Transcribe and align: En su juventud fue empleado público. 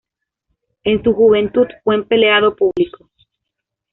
En 0.83 1.03
su 1.03 1.13
juventud 1.13 1.67
fue 1.83 1.93
empleado 1.93 2.55
público. 2.55 3.07